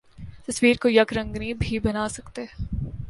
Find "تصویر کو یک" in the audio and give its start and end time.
0.47-1.13